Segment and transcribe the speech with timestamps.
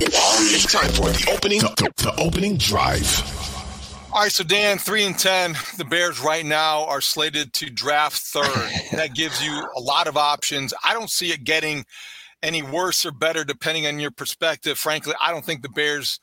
[0.00, 3.04] It's time for the opening, the, the opening drive.
[4.12, 8.16] All right, so Dan, three and ten, the Bears right now are slated to draft
[8.16, 8.70] third.
[8.92, 10.72] that gives you a lot of options.
[10.84, 11.84] I don't see it getting
[12.44, 14.78] any worse or better depending on your perspective.
[14.78, 16.20] Frankly, I don't think the Bears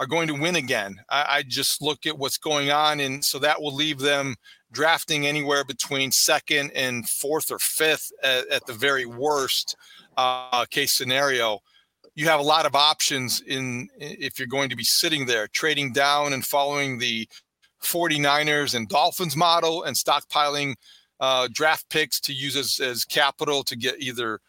[0.00, 0.96] are going to win again.
[1.08, 4.34] I, I just look at what's going on, and so that will leave them
[4.72, 9.76] drafting anywhere between second and fourth or fifth at, at the very worst
[10.16, 11.60] uh, case scenario
[12.14, 15.92] you have a lot of options in if you're going to be sitting there trading
[15.92, 17.28] down and following the
[17.82, 20.74] 49ers and Dolphins model and stockpiling
[21.20, 24.40] uh, draft picks to use as, as capital to get either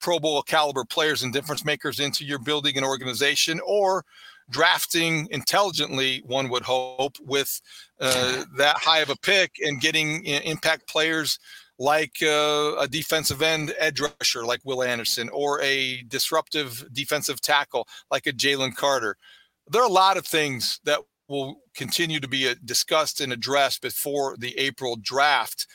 [0.00, 4.04] Pro Bowl caliber players and difference makers into your building and organization, or
[4.50, 7.60] drafting intelligently, one would hope, with
[8.00, 11.38] uh, that high of a pick and getting impact players
[11.78, 17.86] like uh, a defensive end edge rusher like Will Anderson or a disruptive defensive tackle
[18.10, 19.16] like a Jalen Carter.
[19.68, 23.82] There are a lot of things that will continue to be uh, discussed and addressed
[23.82, 25.66] before the April draft.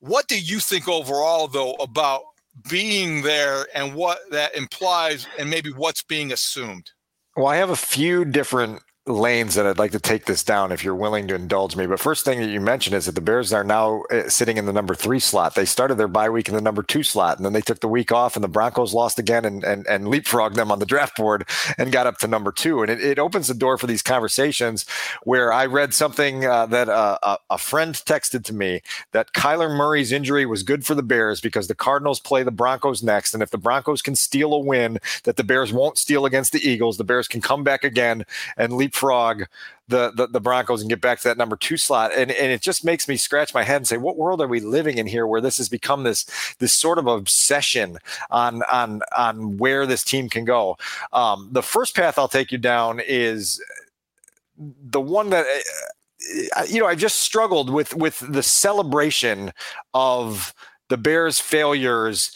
[0.00, 2.22] What do you think overall, though, about
[2.68, 6.90] being there and what that implies and maybe what's being assumed?
[7.36, 10.82] Well, I have a few different lanes that I'd like to take this down if
[10.82, 11.86] you're willing to indulge me.
[11.86, 14.66] But first thing that you mentioned is that the Bears are now eh, sitting in
[14.66, 15.54] the number three slot.
[15.54, 17.88] They started their bye week in the number two slot, and then they took the
[17.88, 21.16] week off, and the Broncos lost again and and, and leapfrogged them on the draft
[21.16, 22.82] board and got up to number two.
[22.82, 24.84] And it, it opens the door for these conversations
[25.22, 29.74] where I read something uh, that uh, a, a friend texted to me that Kyler
[29.74, 33.42] Murray's injury was good for the Bears because the Cardinals play the Broncos next, and
[33.42, 36.96] if the Broncos can steal a win that the Bears won't steal against the Eagles,
[36.96, 38.24] the Bears can come back again
[38.56, 39.44] and leap leapfrog
[39.88, 42.12] the, the, the Broncos and get back to that number two slot.
[42.12, 44.60] And and it just makes me scratch my head and say, what world are we
[44.60, 46.24] living in here where this has become this
[46.58, 47.98] this sort of obsession
[48.30, 50.76] on on on where this team can go?
[51.12, 53.62] Um, the first path I'll take you down is
[54.58, 55.46] the one that
[56.56, 59.52] uh, you know I just struggled with with the celebration
[59.94, 60.52] of
[60.88, 62.32] the Bears' failures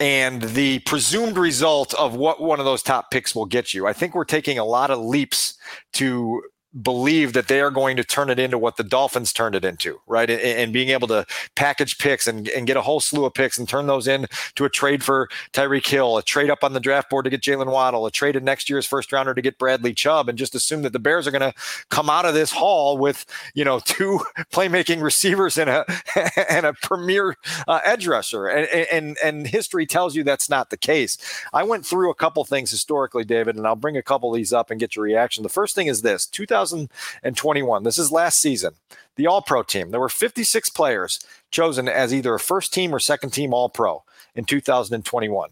[0.00, 3.86] and the presumed result of what one of those top picks will get you.
[3.86, 5.54] I think we're taking a lot of leaps
[5.94, 6.42] to
[6.80, 10.00] believe that they are going to turn it into what the Dolphins turned it into,
[10.06, 10.28] right?
[10.28, 11.24] And, and, being able to
[11.54, 14.26] package picks and, and get a whole slew of picks and turn those in
[14.56, 17.42] to a trade for Tyreek Hill, a trade up on the draft board to get
[17.42, 20.56] Jaylen Waddle, a trade in next year's first rounder to get Bradley Chubb, and just
[20.56, 21.54] assume that the Bears are going to
[21.90, 23.24] come out of this haul with,
[23.54, 24.20] you know, two
[24.52, 25.84] playmaking receivers and a
[26.50, 27.36] and a premier
[27.68, 28.48] uh, edge rusher.
[28.48, 31.18] And, and and history tells you that's not the case.
[31.52, 34.52] I went through a couple things historically, David, and I'll bring a couple of these
[34.52, 35.44] up and get your reaction.
[35.44, 37.82] The first thing is this: 2000 2021.
[37.82, 38.74] This is last season.
[39.16, 39.90] The All Pro team.
[39.90, 41.20] There were 56 players
[41.50, 44.02] chosen as either a first team or second team All Pro
[44.34, 45.50] in 2021.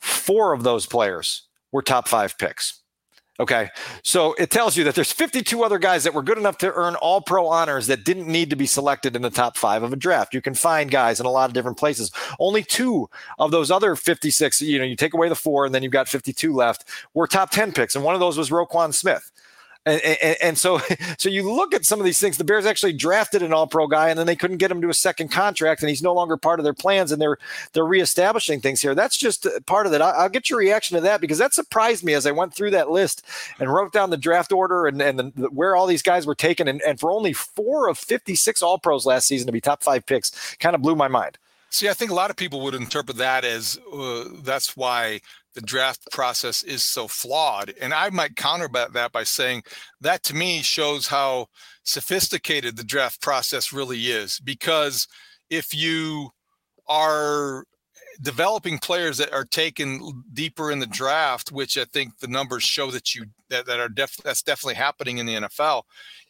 [0.00, 2.80] Four of those players were top five picks.
[3.38, 3.68] Okay.
[4.02, 6.94] So it tells you that there's 52 other guys that were good enough to earn
[6.94, 9.96] all pro honors that didn't need to be selected in the top five of a
[9.96, 10.32] draft.
[10.32, 12.10] You can find guys in a lot of different places.
[12.40, 15.82] Only two of those other 56, you know, you take away the four and then
[15.82, 17.94] you've got 52 left, were top 10 picks.
[17.94, 19.30] And one of those was Roquan Smith.
[19.86, 20.80] And, and, and, so,
[21.18, 22.36] so you look at some of these things.
[22.36, 24.94] The Bears actually drafted an All-Pro guy, and then they couldn't get him to a
[24.94, 27.12] second contract, and he's no longer part of their plans.
[27.12, 27.38] And they're
[27.72, 28.94] they're reestablishing things here.
[28.94, 30.00] That's just part of it.
[30.00, 32.90] I'll, get your reaction to that because that surprised me as I went through that
[32.90, 33.24] list
[33.60, 36.66] and wrote down the draft order and and the, where all these guys were taken.
[36.66, 40.56] And, and for only four of fifty-six All-Pros last season to be top five picks,
[40.56, 41.38] kind of blew my mind.
[41.70, 45.20] See, I think a lot of people would interpret that as uh, that's why
[45.56, 47.72] the draft process is so flawed.
[47.80, 49.62] And I might counter that by saying
[50.02, 51.46] that to me shows how
[51.82, 54.38] sophisticated the draft process really is.
[54.38, 55.08] Because
[55.48, 56.30] if you
[56.86, 57.64] are
[58.22, 62.90] developing players that are taken deeper in the draft, which I think the numbers show
[62.90, 65.82] that you that, that are def, that's definitely happening in the NFL.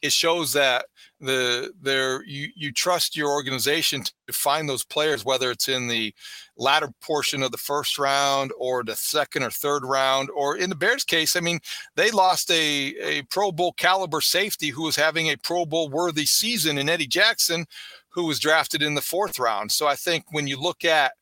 [0.03, 0.87] It shows that
[1.21, 6.15] the there you you trust your organization to find those players, whether it's in the
[6.57, 10.77] latter portion of the first round or the second or third round, or in the
[10.77, 11.61] Bears case, I mean,
[11.95, 16.27] they lost a a Pro Bowl caliber safety who was having a Pro Bowl worthy
[16.27, 17.67] season in Eddie Jackson,
[18.11, 19.73] who was drafted in the fourth round.
[19.73, 21.13] So I think when you look at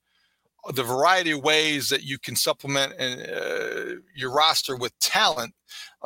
[0.72, 5.54] the variety of ways that you can supplement uh, your roster with talent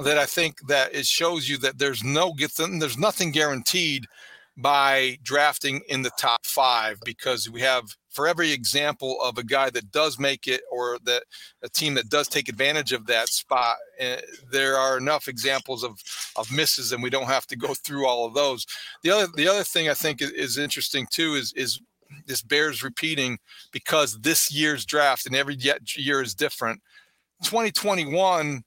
[0.03, 4.07] that I think that it shows you that there's no there's nothing guaranteed
[4.57, 9.71] by drafting in the top five because we have for every example of a guy
[9.71, 11.23] that does make it or that
[11.63, 14.17] a team that does take advantage of that spot uh,
[14.51, 15.97] there are enough examples of
[16.35, 18.67] of misses and we don't have to go through all of those.
[19.05, 21.81] The other the other thing i think is, is interesting too is is
[22.29, 23.39] this bears repeating
[23.73, 25.57] because this year's draft and every
[25.97, 26.81] year is different.
[27.43, 28.63] 2021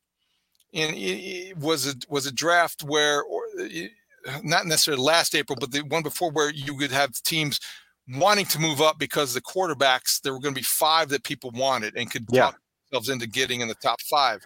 [0.74, 3.44] in it was a was a draft where or,
[4.44, 7.60] not necessarily last April, but the one before where you would have teams
[8.16, 11.52] wanting to move up because the quarterbacks there were going to be five that people
[11.52, 12.42] wanted and could yeah.
[12.42, 12.60] talk
[12.90, 14.42] themselves into getting in the top five.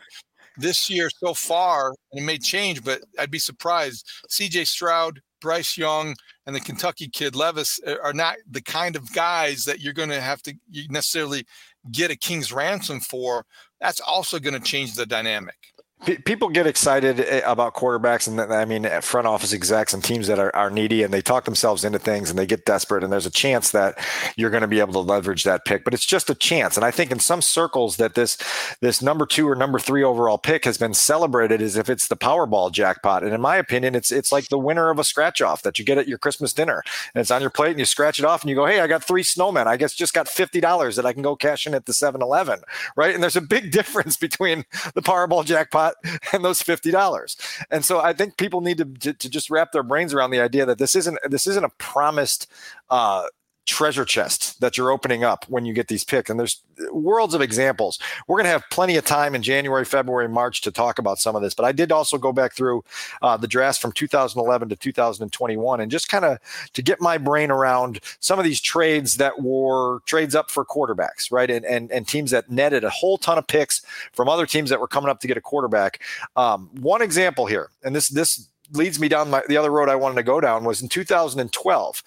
[0.57, 4.07] This year so far, and it may change, but I'd be surprised.
[4.29, 6.15] CJ Stroud, Bryce Young
[6.47, 10.09] and the Kentucky kid Levis uh, are not the kind of guys that you're going
[10.09, 10.55] to have to
[10.89, 11.45] necessarily
[11.91, 13.45] get a king's ransom for.
[13.79, 15.74] That's also going to change the dynamic
[16.05, 20.27] people get excited eh, about quarterbacks and i mean eh, front office execs and teams
[20.27, 23.11] that are, are needy and they talk themselves into things and they get desperate and
[23.11, 23.97] there's a chance that
[24.35, 26.75] you're going to be able to leverage that pick but it's just a chance.
[26.75, 28.37] And i think in some circles that this
[28.81, 32.17] this number two or number three overall pick has been celebrated as if it's the
[32.17, 33.23] powerball jackpot.
[33.23, 35.85] And in my opinion it's it's like the winner of a scratch off that you
[35.85, 36.83] get at your christmas dinner.
[37.13, 38.87] And it's on your plate and you scratch it off and you go hey i
[38.87, 39.67] got three snowmen.
[39.67, 42.61] I guess just got $50 that i can go cash in at the 7-eleven
[42.95, 43.13] right?
[43.13, 45.94] And there's a big difference between the powerball jackpot
[46.33, 47.37] and those fifty dollars.
[47.71, 50.39] And so I think people need to, to, to just wrap their brains around the
[50.39, 52.51] idea that this isn't this isn't a promised
[52.89, 53.25] uh,
[53.65, 56.29] treasure chest that you're opening up when you get these picks.
[56.29, 57.99] And there's worlds of examples.
[58.27, 61.35] We're going to have plenty of time in January, February, March to talk about some
[61.35, 61.53] of this.
[61.53, 62.83] But I did also go back through
[63.21, 66.37] uh, the drafts from 2011 to 2021 and just kind of
[66.73, 71.31] to get my brain around some of these trades that were trades up for quarterbacks,
[71.31, 71.49] right?
[71.49, 73.81] And, and, and teams that netted a whole ton of picks
[74.13, 76.01] from other teams that were coming up to get a quarterback.
[76.35, 79.95] Um, one example here, and this, this, leads me down my, the other road I
[79.95, 82.03] wanted to go down was in 2012,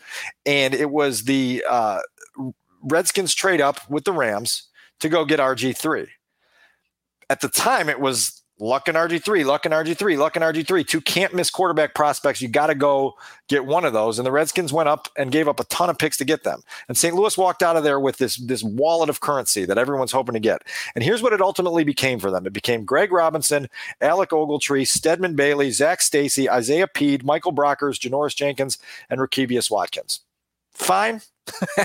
[0.46, 2.00] and it was the uh,
[2.82, 4.64] Redskins trade up with the Rams
[5.00, 6.08] to go get RG three.
[7.30, 11.00] At the time, it was Luck and RG3, Luck and RG3, Luck and RG3, two
[11.00, 12.42] can't miss quarterback prospects.
[12.42, 13.14] You got to go
[13.46, 14.18] get one of those.
[14.18, 16.62] And the Redskins went up and gave up a ton of picks to get them.
[16.88, 17.14] And St.
[17.14, 20.40] Louis walked out of there with this, this wallet of currency that everyone's hoping to
[20.40, 20.62] get.
[20.96, 23.68] And here's what it ultimately became for them it became Greg Robinson,
[24.00, 28.78] Alec Ogletree, Stedman Bailey, Zac Stacy, Isaiah Pead, Michael Brockers, Janoris Jenkins,
[29.08, 30.20] and Rokevious Watkins.
[30.78, 31.20] Fine.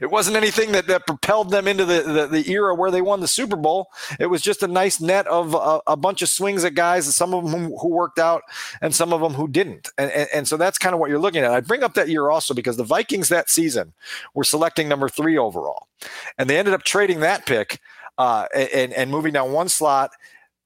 [0.00, 3.20] it wasn't anything that, that propelled them into the, the, the, era where they won
[3.20, 3.88] the Super Bowl.
[4.20, 7.32] It was just a nice net of a, a bunch of swings at guys, some
[7.32, 8.42] of them who, who, worked out
[8.82, 9.88] and some of them who didn't.
[9.96, 11.52] And, and, and so that's kind of what you're looking at.
[11.52, 13.94] I bring up that year also because the Vikings that season
[14.34, 15.88] were selecting number three overall.
[16.36, 17.80] And they ended up trading that pick
[18.18, 20.10] uh, and, and moving down one slot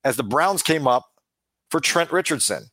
[0.04, 1.06] as the Browns came up
[1.70, 2.71] for Trent Richardson.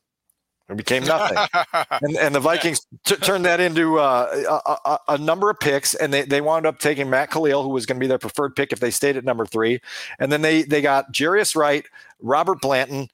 [0.70, 1.38] It became nothing.
[2.02, 5.96] and, and the Vikings t- turned that into uh, a, a, a, number of picks,
[5.96, 8.56] and they, they wound up taking Matt Kalil, who was going to be their preferred
[8.56, 9.80] pick if they stayed at number three.
[10.20, 11.86] And then they they got Jarius Wright,
[12.22, 13.10] Robert Blanton,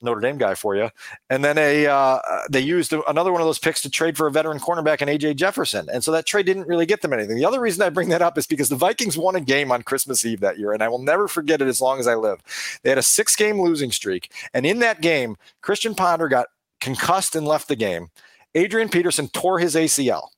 [0.00, 0.90] Notre Dame guy for you,
[1.28, 4.30] and then a uh, they used another one of those picks to trade for a
[4.30, 7.36] veteran cornerback in AJ Jefferson, and so that trade didn't really get them anything.
[7.36, 9.82] The other reason I bring that up is because the Vikings won a game on
[9.82, 12.40] Christmas Eve that year, and I will never forget it as long as I live.
[12.82, 16.46] They had a six game losing streak, and in that game, Christian Ponder got
[16.80, 18.08] concussed and left the game.
[18.54, 20.28] Adrian Peterson tore his ACL.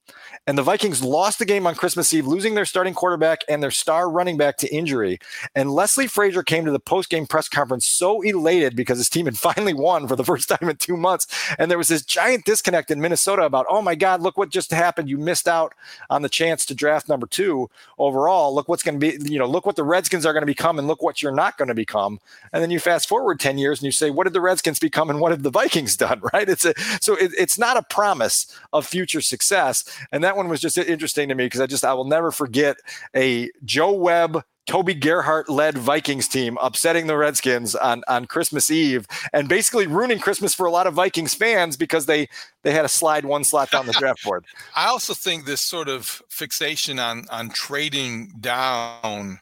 [0.47, 3.71] And the Vikings lost the game on Christmas Eve, losing their starting quarterback and their
[3.71, 5.19] star running back to injury.
[5.55, 9.39] And Leslie Frazier came to the post-game press conference so elated because his team had
[9.39, 11.27] finally won for the first time in two months.
[11.59, 14.73] And there was this giant disconnect in Minnesota about, oh my God, look what just
[14.73, 15.09] happened.
[15.11, 15.75] You missed out
[16.09, 18.55] on the chance to draft number two overall.
[18.55, 20.79] Look what's going to be, you know, look what the Redskins are going to become
[20.79, 22.19] and look what you're not going to become.
[22.53, 25.11] And then you fast forward 10 years and you say, what did the Redskins become
[25.11, 26.23] and what have the Vikings done?
[26.33, 26.49] Right.
[26.49, 29.85] It's a, so it, it's not a promise of future success.
[30.11, 32.79] And that one was just interesting to me because I just I will never forget
[33.15, 39.07] a Joe Webb Toby Gerhart led Vikings team upsetting the Redskins on, on Christmas Eve
[39.33, 42.29] and basically ruining Christmas for a lot of Vikings fans because they
[42.63, 44.45] they had to slide one slot down the draft board.
[44.77, 49.41] I also think this sort of fixation on on trading down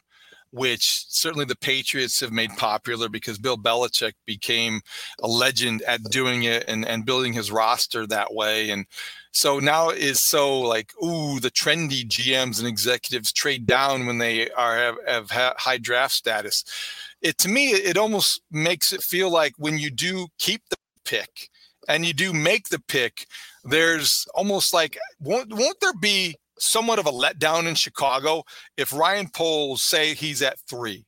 [0.51, 4.81] which certainly the Patriots have made popular because Bill Belichick became
[5.21, 8.69] a legend at doing it and, and building his roster that way.
[8.69, 8.85] And
[9.31, 14.49] so now is so like, ooh, the trendy GMs and executives trade down when they
[14.51, 16.63] are have, have high draft status.
[17.21, 21.49] It to me, it almost makes it feel like when you do keep the pick
[21.87, 23.27] and you do make the pick,
[23.63, 28.43] there's almost like won't won't there be somewhat of a letdown in Chicago
[28.77, 31.05] if Ryan Poles say he's at three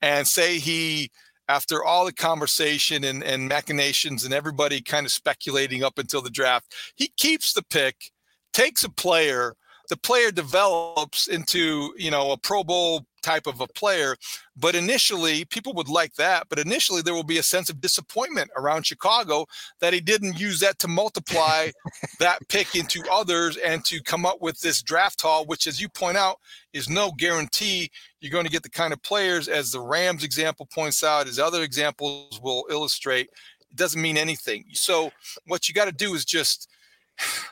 [0.00, 1.10] and say he
[1.48, 6.30] after all the conversation and, and machinations and everybody kind of speculating up until the
[6.30, 8.10] draft, he keeps the pick,
[8.52, 9.54] takes a player,
[9.90, 14.16] the player develops into, you know, a Pro Bowl type of a player.
[14.56, 16.46] But initially, people would like that.
[16.48, 19.46] But initially, there will be a sense of disappointment around Chicago
[19.80, 21.70] that he didn't use that to multiply
[22.20, 25.88] that pick into others and to come up with this draft haul, which, as you
[25.88, 26.38] point out,
[26.72, 27.90] is no guarantee
[28.20, 31.38] you're going to get the kind of players, as the Rams example points out, as
[31.38, 33.28] other examples will illustrate.
[33.70, 34.64] It doesn't mean anything.
[34.72, 35.10] So,
[35.46, 36.68] what you got to do is just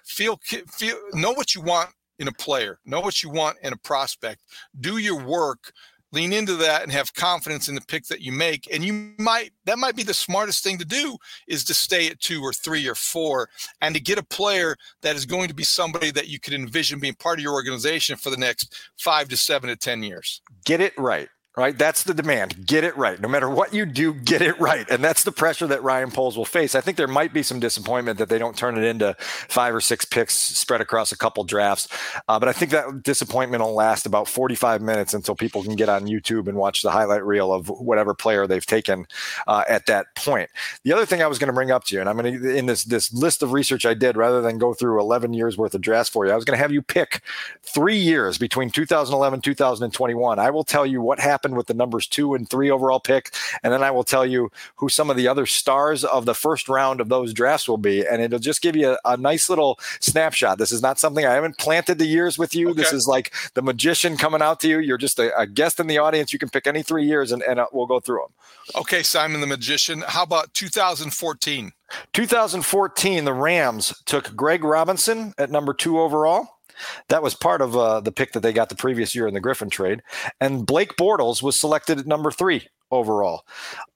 [0.05, 0.38] feel
[0.71, 1.91] feel know what you want
[2.23, 4.43] in a player, know what you want in a prospect,
[4.81, 5.73] do your work,
[6.12, 8.73] lean into that and have confidence in the pick that you make.
[8.73, 11.17] And you might, that might be the smartest thing to do
[11.49, 13.49] is to stay at two or three or four
[13.81, 17.00] and to get a player that is going to be somebody that you could envision
[17.00, 20.43] being part of your organization for the next five to seven to 10 years.
[20.64, 21.76] Get it right right?
[21.76, 22.66] That's the demand.
[22.66, 23.21] Get it right.
[23.21, 24.88] No matter what you do, get it right.
[24.88, 26.75] And that's the pressure that Ryan Poles will face.
[26.75, 29.80] I think there might be some disappointment that they don't turn it into five or
[29.80, 31.88] six picks spread across a couple drafts.
[32.26, 35.90] Uh, but I think that disappointment will last about 45 minutes until people can get
[35.90, 39.06] on YouTube and watch the highlight reel of whatever player they've taken
[39.47, 40.49] uh, at that point.
[40.85, 42.56] The other thing I was going to bring up to you, and I'm going to,
[42.56, 45.75] in this, this list of research I did, rather than go through 11 years worth
[45.75, 47.21] of drafts for you, I was going to have you pick
[47.62, 50.38] three years between 2011 2021.
[50.38, 53.34] I will tell you what happened happened with the numbers two and three overall pick.
[53.64, 56.68] And then I will tell you who some of the other stars of the first
[56.68, 58.06] round of those drafts will be.
[58.06, 60.58] And it'll just give you a, a nice little snapshot.
[60.58, 62.70] This is not something I haven't planted the years with you.
[62.70, 62.76] Okay.
[62.76, 64.78] This is like the magician coming out to you.
[64.78, 66.32] You're just a, a guest in the audience.
[66.32, 68.80] You can pick any three years and, and uh, we'll go through them.
[68.80, 70.04] Okay, Simon the magician.
[70.06, 71.72] How about 2014?
[72.12, 76.61] 2014, the Rams took Greg Robinson at number two overall.
[77.09, 79.41] That was part of uh, the pick that they got the previous year in the
[79.41, 80.02] Griffin trade.
[80.41, 83.45] And Blake Bortles was selected at number three overall.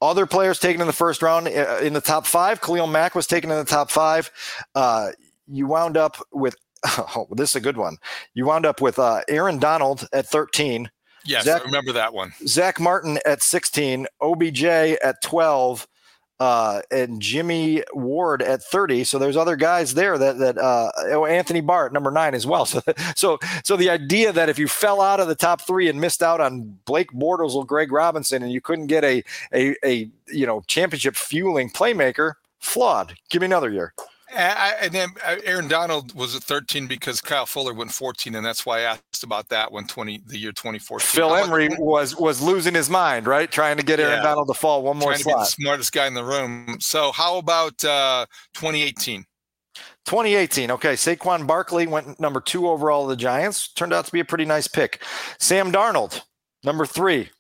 [0.01, 2.61] Other players taken in the first round uh, in the top five.
[2.61, 4.31] Khalil Mack was taken in the top five.
[4.75, 5.11] Uh,
[5.47, 7.99] you wound up with, oh, this is a good one.
[8.35, 10.91] You wound up with uh, Aaron Donald at 13.
[11.25, 12.33] Yes, Zach, I remember that one.
[12.47, 15.87] Zack Martin at 16, OBJ at 12,
[16.39, 19.05] uh, and Jimmy Ward at 30.
[19.05, 22.67] So there's other guys there that that uh, oh, Anthony Barr number nine as well.
[22.77, 22.83] So
[23.15, 26.23] so so the idea that if you fell out of the top three and missed
[26.23, 29.23] out on Blake Bortles or Greg Robinson and you couldn't get a
[29.55, 33.15] a, a you know championship fueling playmaker, flawed.
[33.31, 33.95] Give me another year.
[34.37, 38.67] And then uh, Aaron Donald was at 13 because Kyle Fuller went 14, and that's
[38.67, 41.07] why I asked about that when 20 the year 2014.
[41.07, 44.23] Phil Emery was was losing his mind, right, trying to get Aaron yeah.
[44.23, 45.25] Donald to fall one more slot.
[45.25, 46.77] To be the smartest guy in the room.
[46.81, 49.25] So how about uh, 2018?
[50.05, 50.71] 2018.
[50.71, 53.73] Okay, Saquon Barkley went number two overall of the Giants.
[53.73, 55.03] Turned out to be a pretty nice pick.
[55.39, 56.23] Sam Darnold,
[56.63, 57.31] number three.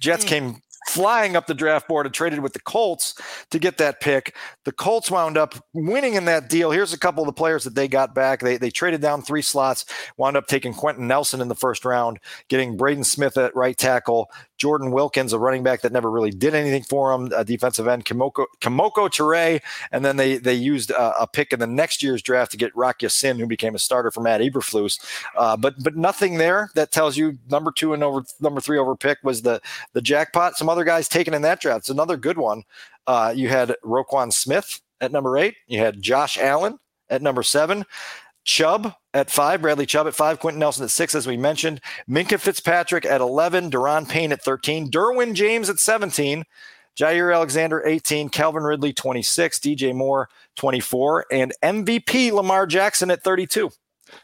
[0.00, 0.28] Jets mm.
[0.28, 3.14] came flying up the draft board and traded with the Colts
[3.50, 4.34] to get that pick.
[4.64, 6.70] The Colts wound up winning in that deal.
[6.70, 8.40] Here's a couple of the players that they got back.
[8.40, 9.84] They, they traded down three slots,
[10.16, 12.18] wound up taking Quenton Nelson in the first round,
[12.48, 16.54] getting Braden Smith at right tackle, Jordan Wilkins, a running back that never really did
[16.54, 19.62] anything for him, a defensive end, Kemoko, Kemoko Turay,
[19.92, 22.74] and then they they used a, a, pick in the next year's draft to get
[22.76, 25.00] Rock Ya-Sin, who became a starter for Matt Eberflus.
[25.36, 28.96] Uh, but but nothing there that tells you number two and over number three over
[28.96, 29.60] pick was the
[29.92, 30.56] the jackpot.
[30.56, 31.80] Some other guys taken in that draft.
[31.80, 32.64] It's another good one.
[33.06, 35.54] Uh, you had Roquan Smith at number eight.
[35.66, 37.84] You had Josh Allen at number seven.
[38.48, 42.40] Chubb at five, Bradley Chubb at five, Quenton Nelson at six, as we mentioned, Minkah
[42.40, 46.44] Fitzpatrick at 11, Da'Ron Payne at 13, Derwin James at 17,
[46.98, 53.68] Jaire Alexander 18, Calvin Ridley 26, DJ Moore 24, and MVP Lamar Jackson at 32.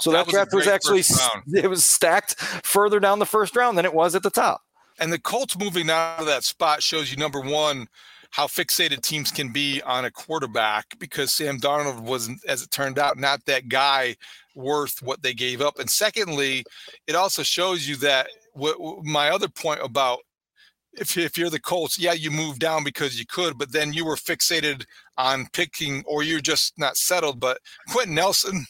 [0.00, 1.04] So that, that draft was, was actually
[1.62, 4.62] it was stacked further down the first round than it was at the top.
[4.98, 7.88] And the Colts moving out of that spot shows you number one
[8.34, 12.98] how fixated teams can be on a quarterback because Sam Darnold wasn't, as it turned
[12.98, 14.16] out, not that guy
[14.56, 15.78] worth what they gave up.
[15.78, 16.64] And secondly,
[17.06, 20.18] it also shows you that what, what, my other point about
[20.94, 24.04] if if you're the Colts, yeah, you moved down because you could, but then you
[24.04, 24.84] were fixated
[25.16, 27.38] on picking, or you're just not settled.
[27.38, 27.58] But
[27.90, 28.66] Quenton Nelson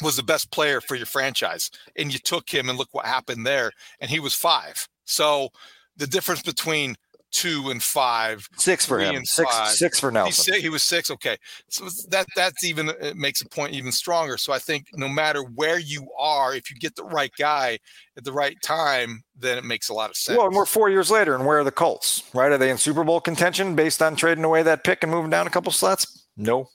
[0.00, 3.46] was the best player for your franchise, and you took him, and look what happened
[3.46, 3.70] there.
[4.00, 4.88] And he was five.
[5.04, 5.50] So
[5.98, 6.96] the difference between
[7.30, 9.68] two and five, six for him, six, five.
[9.68, 10.54] six for Nelson.
[10.54, 11.10] He, he, was six.
[11.10, 11.36] Okay,
[11.68, 14.36] so that that's even it makes a point even stronger.
[14.36, 17.78] So I think no matter where you are, if you get the right guy
[18.16, 20.36] at the right time, then it makes a lot of sense.
[20.36, 22.22] Well, and we're four years later, and where are the Colts?
[22.34, 22.52] Right?
[22.52, 25.46] Are they in Super Bowl contention based on trading away that pick and moving down
[25.46, 26.26] a couple slots?
[26.36, 26.68] No.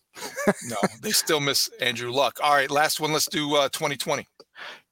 [0.69, 2.38] no, they still miss Andrew Luck.
[2.43, 3.12] All right, last one.
[3.12, 4.27] Let's do uh, 2020.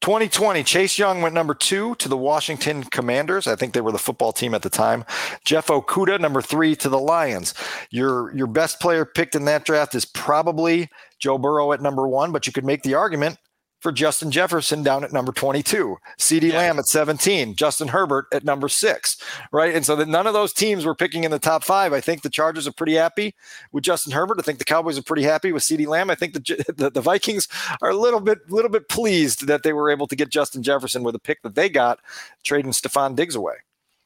[0.01, 3.45] 2020, Chase Young went number two to the Washington Commanders.
[3.45, 5.05] I think they were the football team at the time.
[5.45, 7.53] Jeff Okudah, number three to the Lions.
[7.91, 12.31] Your your best player picked in that draft is probably Joe Burrow at number one,
[12.31, 13.37] but you could make the argument
[13.81, 16.57] for Justin Jefferson down at number 22, CeeDee yeah.
[16.57, 19.17] Lamb at 17, Justin Herbert at number six,
[19.51, 19.75] right?
[19.75, 21.91] And so that none of those teams were picking in the top five.
[21.91, 23.33] I think the Chargers are pretty happy
[23.71, 24.37] with Justin Herbert.
[24.39, 26.11] I think the Cowboys are pretty happy with CeeDee Lamb.
[26.11, 27.47] I think the, the, the Vikings
[27.81, 30.61] are a little bit a little bit pleased that they were able to get Justin
[30.61, 31.99] Jefferson with a pick that they got,
[32.43, 33.55] trading Stefon Diggs away.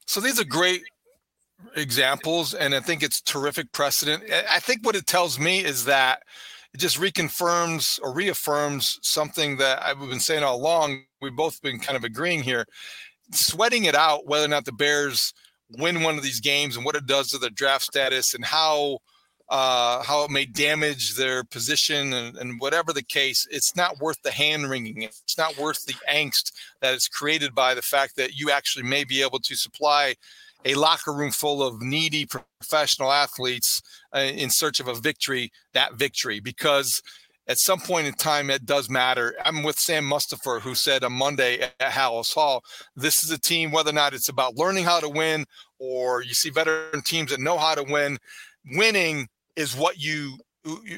[0.05, 0.83] So these are great
[1.75, 4.23] examples, and I think it's terrific precedent.
[4.49, 6.21] I think what it tells me is that–
[6.75, 11.03] it just reconfirms or reaffirms something that I've been saying all along.
[11.21, 12.65] We've both been kind of agreeing here.
[13.31, 15.33] Sweating it out, whether or not the Bears
[15.77, 18.97] win one of these games and what it does to their draft status and how
[19.47, 24.19] uh, how it may damage their position and, and, whatever the case, it's not worth
[24.23, 25.03] the hand wringing.
[25.03, 26.51] It's not worth the angst
[26.81, 30.15] that is created by the fact that you actually may be able to supply
[30.65, 33.81] a locker room full of needy professional athletes
[34.13, 37.01] uh, in search of a victory, that victory, because
[37.47, 39.35] at some point in time it does matter.
[39.45, 42.63] I'm with Sam Mustipher, who said on Monday at Halas Hall,
[42.95, 45.45] this is a team, whether or not it's about learning how to win
[45.77, 48.17] or you see veteran teams that know how to win,
[48.71, 50.37] winning is what you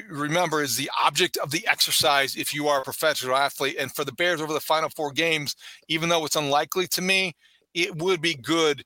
[0.08, 3.76] remember is the object of the exercise if you are a professional athlete.
[3.78, 5.54] And for the Bears over the final four games,
[5.88, 7.34] even though it's unlikely to me,
[7.74, 8.82] it would be good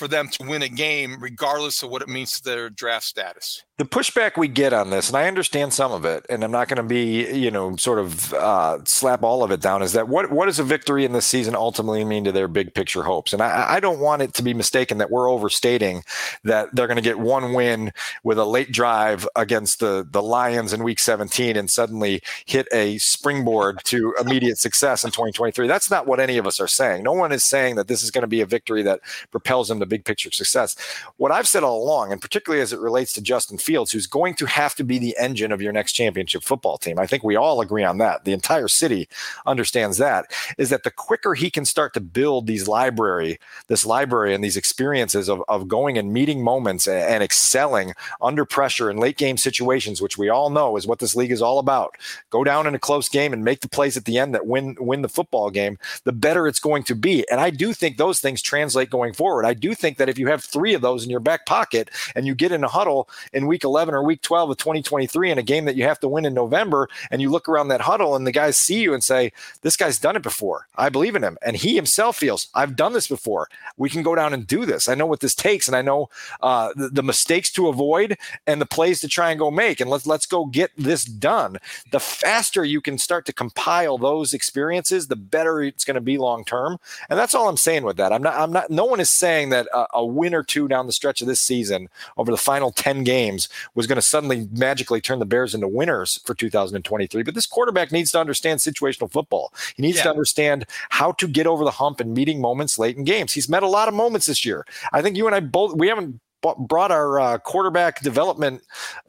[0.00, 3.62] for them to win a game, regardless of what it means to their draft status
[3.80, 6.68] the pushback we get on this, and I understand some of it, and I'm not
[6.68, 10.06] going to be, you know, sort of uh, slap all of it down, is that
[10.06, 13.32] what what does a victory in this season ultimately mean to their big picture hopes?
[13.32, 16.02] And I, I don't want it to be mistaken that we're overstating
[16.44, 20.74] that they're going to get one win with a late drive against the the Lions
[20.74, 25.66] in Week 17 and suddenly hit a springboard to immediate success in 2023.
[25.66, 27.02] That's not what any of us are saying.
[27.02, 29.80] No one is saying that this is going to be a victory that propels them
[29.80, 30.76] to big picture success.
[31.16, 34.46] What I've said all along, and particularly as it relates to Justin who's going to
[34.46, 36.98] have to be the engine of your next championship football team.
[36.98, 38.24] I think we all agree on that.
[38.24, 39.08] The entire city
[39.46, 40.26] understands that.
[40.58, 44.56] Is that the quicker he can start to build these library, this library and these
[44.56, 49.36] experiences of, of going and meeting moments and, and excelling under pressure in late game
[49.36, 51.96] situations, which we all know is what this league is all about.
[52.30, 54.76] Go down in a close game and make the plays at the end that win
[54.78, 57.28] win the football game, the better it's going to be.
[57.30, 59.44] And I do think those things translate going forward.
[59.44, 62.26] I do think that if you have three of those in your back pocket and
[62.26, 65.42] you get in a huddle in week 11 or week 12 of 2023 in a
[65.42, 68.26] game that you have to win in November, and you look around that huddle and
[68.26, 70.66] the guys see you and say, This guy's done it before.
[70.76, 71.38] I believe in him.
[71.42, 73.48] And he himself feels, I've done this before.
[73.76, 74.88] We can go down and do this.
[74.88, 76.08] I know what this takes, and I know
[76.42, 79.80] uh, the, the mistakes to avoid and the plays to try and go make.
[79.80, 81.58] And let's let's go get this done.
[81.90, 86.18] The faster you can start to compile those experiences, the better it's going to be
[86.18, 86.78] long term.
[87.08, 88.12] And that's all I'm saying with that.
[88.12, 88.34] I'm not.
[88.34, 88.70] I'm not.
[88.70, 91.40] No one is saying that a, a win or two down the stretch of this
[91.40, 93.39] season over the final ten games
[93.74, 97.22] was going to suddenly magically turn the Bears into winners for 2023.
[97.22, 99.52] But this quarterback needs to understand situational football.
[99.76, 100.04] He needs yeah.
[100.04, 103.32] to understand how to get over the hump in meeting moments late in games.
[103.32, 104.66] He's met a lot of moments this year.
[104.92, 106.20] I think you and I both we haven't
[106.58, 108.62] brought our uh, quarterback development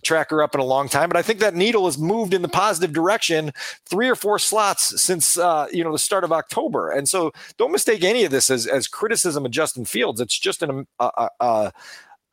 [0.03, 2.49] tracker up in a long time, but I think that needle has moved in the
[2.49, 3.51] positive direction
[3.85, 6.89] three or four slots since uh, you know the start of October.
[6.89, 10.19] And so, don't mistake any of this as as criticism of Justin Fields.
[10.19, 11.71] It's just an a, a,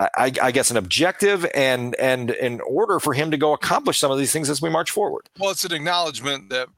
[0.00, 4.12] I, I, guess an objective and and in order for him to go accomplish some
[4.12, 5.28] of these things as we march forward.
[5.40, 6.68] Well, it's an acknowledgement that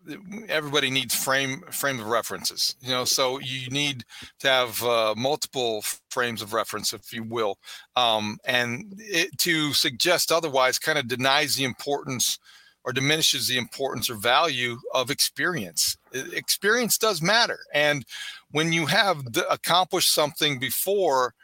[0.49, 2.77] everybody needs frame frame of references.
[2.81, 4.05] You know, so you need
[4.39, 7.59] to have uh, multiple frames of reference, if you will,
[7.95, 12.39] um, and it, to suggest otherwise kind of denies the importance
[12.85, 15.99] or diminishes the importance or value of experience.
[16.15, 18.07] Experience does matter, and
[18.51, 21.35] when you have accomplished something before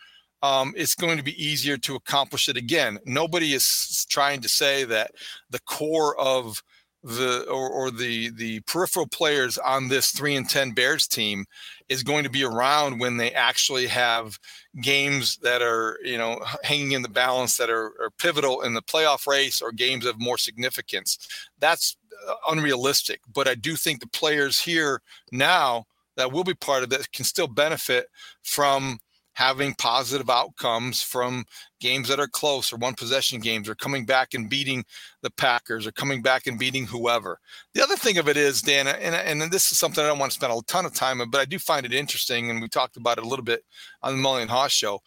[0.42, 2.98] um, it's going to be easier to accomplish it again.
[3.04, 5.12] Nobody is trying to say that
[5.50, 6.62] the core of
[7.06, 11.44] the or, or the the peripheral players on this three and ten Bears team
[11.88, 14.38] is going to be around when they actually have
[14.82, 18.82] games that are you know hanging in the balance that are, are pivotal in the
[18.82, 21.16] playoff race or games of more significance.
[21.60, 21.96] That's
[22.28, 25.84] uh, unrealistic, but I do think the players here now
[26.16, 28.08] that will be part of that can still benefit
[28.42, 28.98] from
[29.36, 31.44] having positive outcomes from
[31.78, 34.82] games that are close or one possession games or coming back and beating
[35.20, 37.38] the Packers or coming back and beating whoever.
[37.74, 40.32] The other thing of it is, Dan, and, and this is something I don't want
[40.32, 42.48] to spend a ton of time on, but I do find it interesting.
[42.48, 43.62] And we talked about it a little bit
[44.02, 45.00] on the Mully and Haugh show.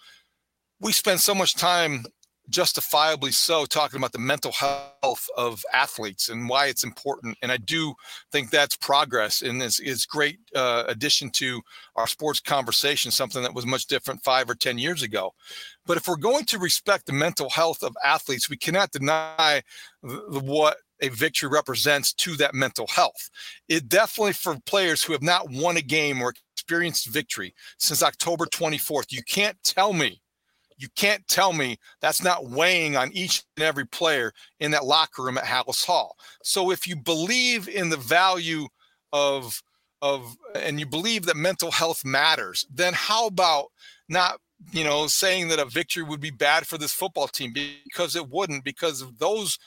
[0.79, 2.05] We spend so much time
[2.49, 4.93] justifiably so talking about the mental health
[5.37, 7.93] of athletes and why it's important and i do
[8.31, 11.61] think that's progress and is great uh, addition to
[11.95, 15.33] our sports conversation something that was much different five or ten years ago.
[15.85, 19.61] But if we're going to respect the mental health of athletes we cannot deny
[20.03, 23.29] the, what a victory represents to that mental health.
[23.69, 28.45] It definitely for players who have not won a game or experienced victory since october
[28.45, 30.21] 24th you can't tell me
[30.79, 35.23] you can't tell me that's not weighing on each and every player in that locker
[35.23, 36.15] room at Halas Hall.
[36.41, 38.67] So if you believe in the value
[39.13, 39.61] of
[40.01, 43.67] of and you believe that mental health matters, then how about
[44.07, 44.39] not
[44.71, 48.29] you know saying that a victory would be bad for this football team because it
[48.29, 49.59] wouldn't because of those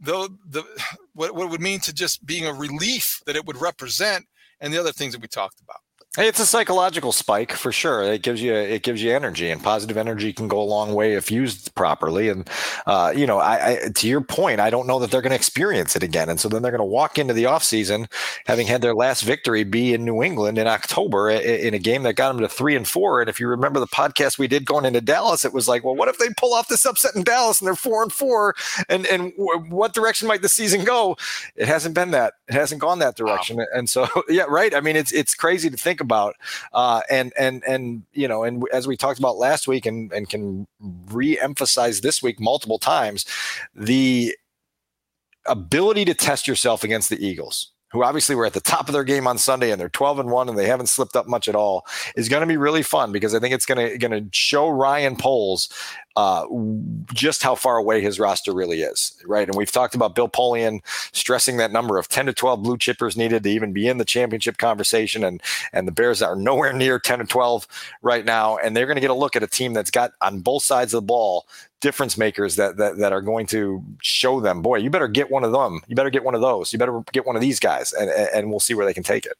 [0.00, 0.64] though the
[1.14, 4.26] what, what it would mean to just being a relief that it would represent
[4.60, 5.80] and the other things that we talked about
[6.16, 8.02] it's a psychological spike for sure.
[8.04, 11.14] It gives you it gives you energy, and positive energy can go a long way
[11.14, 12.28] if used properly.
[12.28, 12.48] And
[12.86, 15.36] uh, you know, I, I, to your point, I don't know that they're going to
[15.36, 18.10] experience it again, and so then they're going to walk into the offseason
[18.46, 22.14] having had their last victory be in New England in October in a game that
[22.14, 23.20] got them to three and four.
[23.20, 25.96] And if you remember the podcast we did going into Dallas, it was like, well,
[25.96, 28.54] what if they pull off this upset in Dallas and they're four and four,
[28.88, 31.16] and and what direction might the season go?
[31.56, 32.34] It hasn't been that.
[32.48, 33.66] It hasn't gone that direction, wow.
[33.74, 34.72] and so yeah, right.
[34.74, 36.36] I mean, it's it's crazy to think about.
[36.72, 40.28] Uh, and and and you know, and as we talked about last week, and and
[40.28, 40.66] can
[41.10, 43.26] re-emphasize this week multiple times,
[43.74, 44.36] the
[45.46, 49.04] ability to test yourself against the Eagles who obviously were at the top of their
[49.04, 51.54] game on Sunday and they're 12 and 1 and they haven't slipped up much at
[51.54, 51.86] all
[52.16, 54.68] is going to be really fun because I think it's going to going to show
[54.68, 55.68] Ryan Poles
[56.16, 56.46] uh,
[57.12, 59.48] just how far away his roster really is, right?
[59.48, 60.80] And we've talked about Bill Polian
[61.12, 64.04] stressing that number of 10 to 12 blue chippers needed to even be in the
[64.04, 67.66] championship conversation, and and the Bears are nowhere near 10 to 12
[68.02, 70.40] right now, and they're going to get a look at a team that's got on
[70.40, 71.46] both sides of the ball
[71.80, 75.44] difference makers that, that that are going to show them, boy, you better get one
[75.44, 77.92] of them, you better get one of those, you better get one of these guys,
[77.92, 79.36] and and we'll see where they can take it.